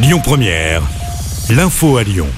[0.00, 0.80] Lyon Première,
[1.50, 2.28] l'info à Lyon.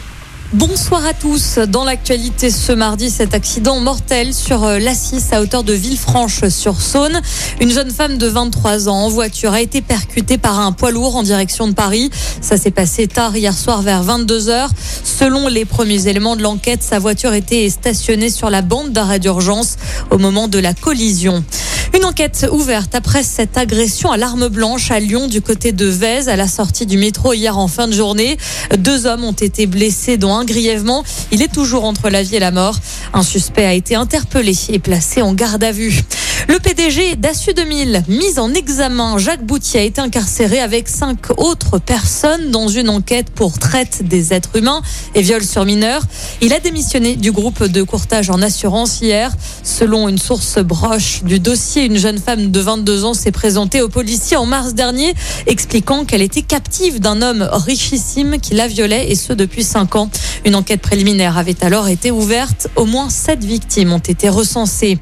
[0.54, 1.58] Bonsoir à tous.
[1.58, 7.20] Dans l'actualité ce mardi, cet accident mortel sur euh, l'A6 à hauteur de Villefranche-sur-Saône.
[7.60, 11.16] Une jeune femme de 23 ans en voiture a été percutée par un poids lourd
[11.16, 12.10] en direction de Paris.
[12.40, 14.68] Ça s'est passé tard hier soir vers 22 h
[15.04, 19.76] Selon les premiers éléments de l'enquête, sa voiture était stationnée sur la bande d'arrêt d'urgence
[20.10, 21.44] au moment de la collision.
[21.92, 26.28] Une enquête ouverte après cette agression à l'arme blanche à Lyon du côté de Vèze
[26.28, 28.36] à la sortie du métro hier en fin de journée.
[28.78, 31.02] Deux hommes ont été blessés dont un grièvement.
[31.32, 32.76] Il est toujours entre la vie et la mort.
[33.12, 36.04] Un suspect a été interpellé et placé en garde à vue.
[36.48, 41.78] Le PDG d'Assu 2000, mis en examen, Jacques Boutier a été incarcéré avec cinq autres
[41.78, 44.80] personnes dans une enquête pour traite des êtres humains
[45.14, 46.02] et viol sur mineurs.
[46.40, 49.32] Il a démissionné du groupe de courtage en assurance hier.
[49.62, 53.88] Selon une source broche du dossier, une jeune femme de 22 ans s'est présentée aux
[53.88, 55.14] policiers en mars dernier,
[55.46, 60.10] expliquant qu'elle était captive d'un homme richissime qui la violait et ce depuis cinq ans.
[60.44, 62.68] Une enquête préliminaire avait alors été ouverte.
[62.76, 64.98] Au moins sept victimes ont été recensées.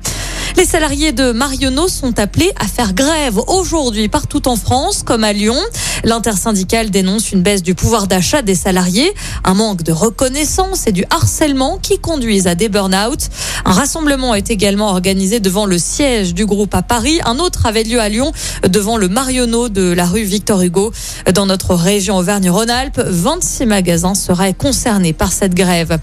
[0.58, 5.32] Les salariés de Marionneau sont appelés à faire grève aujourd'hui partout en France, comme à
[5.32, 5.54] Lyon.
[6.02, 11.04] L'intersyndicale dénonce une baisse du pouvoir d'achat des salariés, un manque de reconnaissance et du
[11.10, 13.28] harcèlement qui conduisent à des burn-out.
[13.64, 17.20] Un rassemblement est également organisé devant le siège du groupe à Paris.
[17.24, 18.32] Un autre avait lieu à Lyon
[18.68, 20.90] devant le Marionneau de la rue Victor Hugo.
[21.32, 26.00] Dans notre région Auvergne-Rhône-Alpes, 26 magasins seraient concernés par cette grève.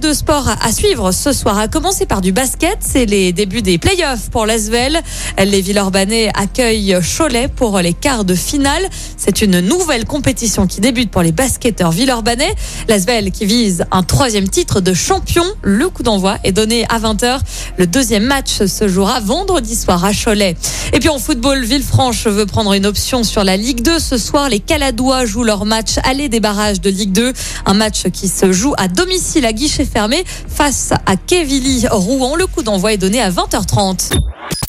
[0.00, 2.76] De sports à suivre ce soir, à commencer par du basket.
[2.80, 5.00] C'est les débuts des playoffs pour l'Asvel.
[5.42, 8.82] Les Villeurbanais accueillent Cholet pour les quarts de finale.
[9.16, 12.54] C'est une nouvelle compétition qui débute pour les basketteurs Villeurbanais.
[12.88, 15.44] L'Asvel qui vise un troisième titre de champion.
[15.62, 17.40] Le coup d'envoi est donné à 20h.
[17.78, 20.56] Le deuxième match se jouera vendredi soir à Cholet.
[20.92, 23.98] Et puis en football, Villefranche veut prendre une option sur la Ligue 2.
[23.98, 27.32] Ce soir, les Caladois jouent leur match aller des barrages de Ligue 2.
[27.64, 32.36] Un match qui se joue à domicile à guichet fermé face à Kevilly Rouen.
[32.36, 34.12] Le coup d'envoi est donné à 20h30.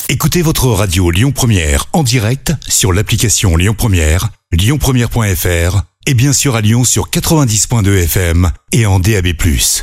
[0.10, 6.56] Écoutez votre radio Lyon Première en direct sur l'application Lyon Première, lyonpremière.fr et bien sûr
[6.56, 9.28] à Lyon sur 90.2 FM et en DAB+.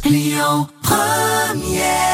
[0.04, 2.13] Lyon Première